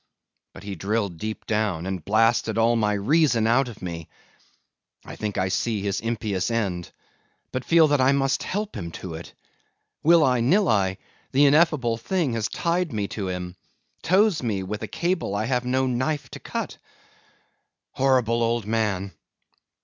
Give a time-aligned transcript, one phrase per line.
[0.55, 4.09] But he drilled deep down, and blasted all my reason out of me!
[5.05, 6.89] I think I see his impious end;
[7.51, 9.31] but feel that I must help him to it.
[10.01, 10.97] Will I, nill I,
[11.33, 13.55] the ineffable thing has tied me to him;
[14.01, 16.77] tows me with a cable I have no knife to cut.
[17.93, 19.11] Horrible old man!